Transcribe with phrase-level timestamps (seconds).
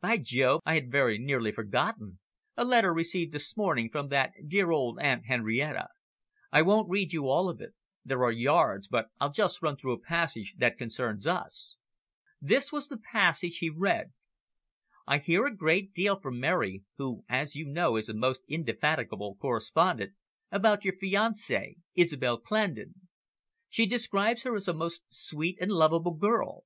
[0.00, 2.18] "By Jove, I had very nearly forgotten
[2.56, 5.90] a letter received this morning from that dear old Aunt Henrietta.
[6.50, 9.92] I won't read you all of it, there are yards, but I'll just run through
[9.92, 11.76] a passage that concerns us."
[12.40, 14.12] This was the passage he read.
[15.06, 19.36] "I hear a great deal from Mary, who as you know is a most indefatigable
[19.36, 20.12] correspondent,
[20.50, 23.06] about your fiancee, Isobel Clandon.
[23.68, 26.64] She describes her as a most sweet and lovable girl.